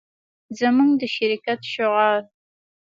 [0.59, 2.21] زموږ د شرکت شعار